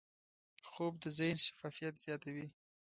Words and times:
خوب 0.69 0.93
د 1.03 1.05
ذهن 1.17 1.37
شفافیت 1.45 1.95
زیاتوي 2.05 2.47